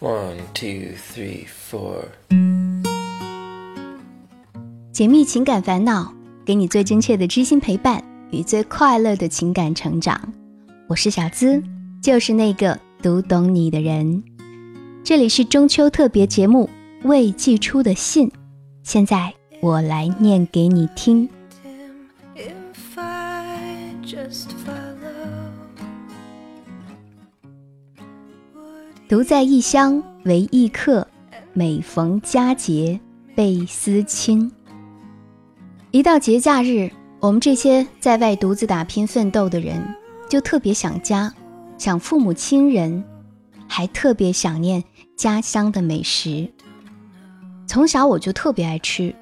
[0.00, 2.06] One, two, three, four。
[4.92, 6.14] 解密情感烦恼，
[6.46, 10.32] 给你最真切的知心陪伴与最快乐的情感成长。
[10.88, 11.62] 我是小资，
[12.02, 14.24] 就是那个读懂你的人。
[15.04, 16.70] 这里是中秋特别节目
[17.06, 18.26] 《未寄出的信》，
[18.82, 21.28] 现在我来念给你听。
[29.10, 31.04] 独在异乡为异客，
[31.52, 33.00] 每逢佳节
[33.34, 34.52] 倍思亲。
[35.90, 39.82] 一到节假日，我们这些在外独自打拼奋斗的人，
[40.28, 41.34] 就特别想家，
[41.76, 43.02] 想父母亲人，
[43.66, 44.84] 还特别想念
[45.16, 46.48] 家乡的美食。
[47.66, 49.12] 从小我就特别爱吃，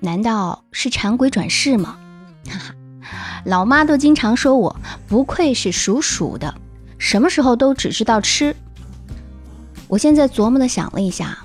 [0.00, 1.98] 难道是馋鬼转世吗？
[2.48, 2.74] 哈哈，
[3.44, 4.74] 老妈都经常说我
[5.06, 6.54] 不愧是属鼠的，
[6.96, 8.56] 什么时候都只知道吃。
[9.94, 11.38] 我现在琢磨的想了一下，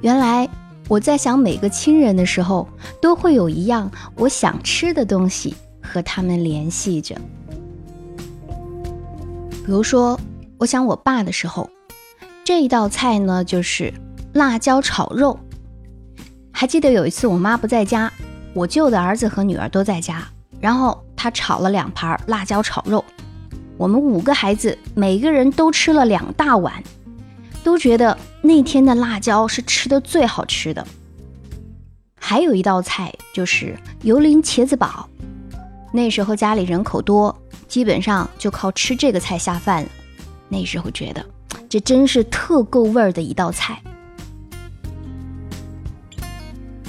[0.00, 0.48] 原来
[0.88, 2.68] 我在想每个亲人的时候，
[3.00, 7.14] 都会有一样我想吃的东西和他们联系着。
[9.64, 10.18] 比如说，
[10.58, 11.70] 我想我爸的时候，
[12.42, 13.94] 这一道菜呢就是
[14.32, 15.38] 辣椒炒肉。
[16.50, 18.12] 还记得有一次我妈不在家，
[18.52, 20.26] 我舅的儿子和女儿都在家，
[20.60, 23.04] 然后他炒了两盘辣椒炒肉，
[23.76, 26.82] 我们五个孩子每个人都吃了两大碗。
[27.62, 30.86] 都觉得那天的辣椒是吃的最好吃的。
[32.18, 35.08] 还有一道菜就是油淋茄子煲，
[35.92, 39.88] 那时候家里人口多，基本上就靠吃这个菜下饭了。
[40.48, 41.24] 那时候觉得
[41.68, 43.80] 这真是特够味儿的一道菜。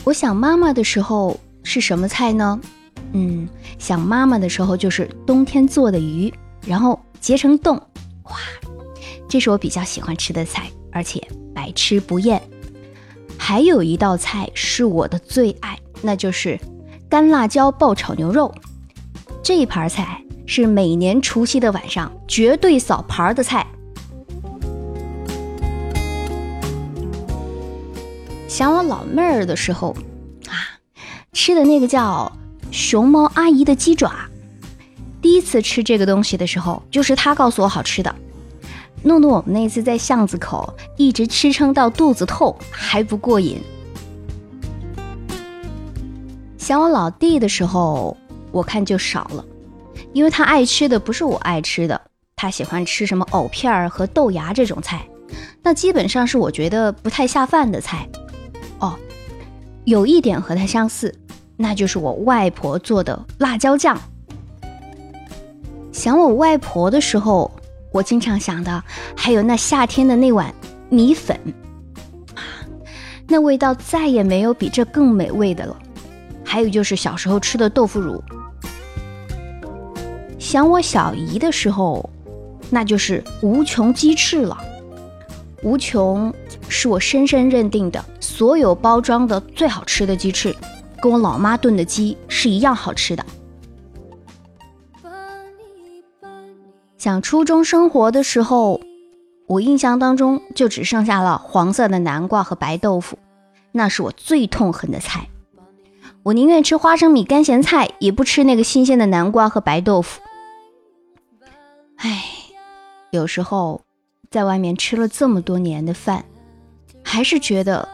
[0.03, 2.59] 我想妈妈的时候是什么菜呢？
[3.13, 6.33] 嗯，想妈妈的时候就是冬天做的鱼，
[6.65, 7.75] 然后结成冻，
[8.23, 8.31] 哇！
[9.31, 12.41] 这是我比较喜欢吃的菜，而且百吃不厌。
[13.37, 16.59] 还有一道菜是我的最爱，那就是
[17.07, 18.53] 干辣椒爆炒牛肉。
[19.41, 23.65] 这一盘菜是每年除夕的晚上绝对扫盘的菜。
[28.49, 29.95] 想我老妹儿的时候
[30.49, 30.75] 啊，
[31.31, 32.29] 吃的那个叫
[32.69, 34.11] 熊猫阿姨的鸡爪。
[35.21, 38.13] 第一次吃这个东西的时候，就是她告诉我好吃的。
[39.03, 43.59] 诺诺我们那次在巷子口一直吃撑到肚子痛还不过瘾。
[46.57, 48.15] 想我老弟的时候，
[48.51, 49.43] 我看就少了，
[50.13, 51.99] 因为他爱吃的不是我爱吃的，
[52.35, 55.03] 他喜欢吃什么藕片儿和豆芽这种菜，
[55.63, 58.07] 那基本上是我觉得不太下饭的菜。
[58.77, 58.95] 哦，
[59.85, 61.13] 有一点和他相似，
[61.57, 63.99] 那就是我外婆做的辣椒酱。
[65.91, 67.51] 想我外婆的时候。
[67.91, 68.83] 我经常想的
[69.15, 70.53] 还有那夏天的那碗
[70.89, 71.37] 米粉，
[73.27, 75.77] 那味道再也没有比这更美味的了。
[76.43, 78.23] 还有就是小时候吃的豆腐乳。
[80.39, 82.09] 想我小姨的时候，
[82.69, 84.57] 那就是无穷鸡翅了。
[85.63, 86.33] 无穷
[86.67, 90.55] 是我深深认定的，所有包装的最好吃的鸡翅，
[91.01, 93.25] 跟我老妈炖的鸡是一样好吃的。
[97.01, 98.79] 想初中生活的时候，
[99.47, 103.17] 我印象当中就只剩下了黄色的南瓜和白豆腐，
[103.71, 105.27] 那是我最痛恨的菜。
[106.21, 110.21] 我宁愿吃花生米干咸菜，也不吃那个新鲜的南瓜和白豆腐。
[111.95, 112.23] 唉，
[113.09, 113.81] 有时候
[114.29, 116.23] 在外面吃了这么多年的饭，
[117.03, 117.89] 还是觉得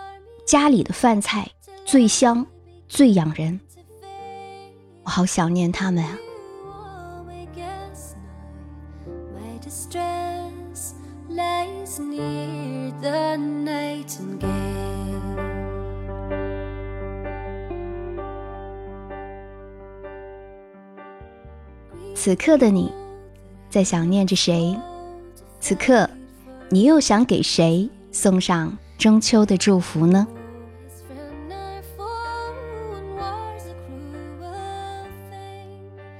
[0.45, 1.49] 家里的饭菜
[1.85, 2.45] 最香、
[2.89, 3.57] 最养人。
[5.05, 6.17] 我好想念他们啊！
[22.15, 22.91] 此刻的你，
[23.69, 24.75] 在想念着谁？
[25.59, 26.09] 此刻，
[26.69, 30.27] 你又想给谁送上中秋的祝福呢？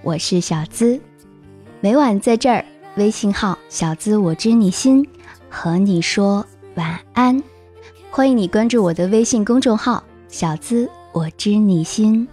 [0.04, 1.02] 我是小资，
[1.82, 2.64] 每晚在这儿，
[2.98, 5.08] 微信号小资我知你心，
[5.52, 7.42] 和你说晚安。
[8.10, 12.28] 欢迎你关注我的微信公众号小资我知你心，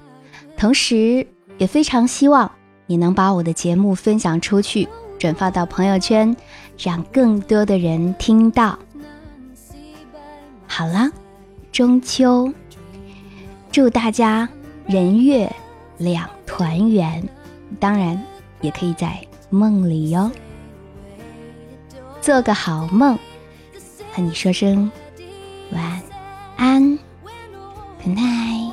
[0.57, 1.27] 同时
[1.59, 2.51] 也非常希望。
[2.87, 4.89] 你能把我的节目分享出去，
[5.19, 6.35] 转发到朋友圈，
[6.79, 8.79] 让更多的人听到。
[10.67, 11.11] 好了，
[11.73, 12.51] 中秋，
[13.71, 14.49] 祝大家
[14.87, 15.55] 人月
[15.99, 17.23] 两团圆，
[17.79, 18.19] 当然
[18.63, 19.21] 也可以在
[19.51, 20.31] 梦里哟。
[22.25, 23.19] 做个好梦，
[24.15, 24.91] 和你说声
[25.73, 26.03] 晚
[26.57, 26.99] 安
[28.03, 28.64] ，Good night。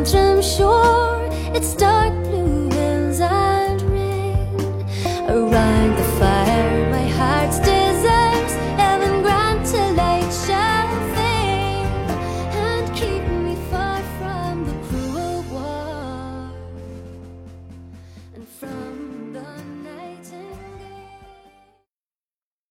[0.00, 2.39] I'm sure it's dark blue.